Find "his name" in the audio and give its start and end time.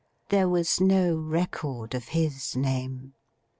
2.05-3.13